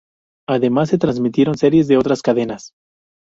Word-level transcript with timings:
Además 0.49 0.89
se 0.89 0.97
transmitieron 0.97 1.55
series 1.59 1.87
de 1.87 1.97
otras 1.97 2.23
cadenas. 2.23 2.71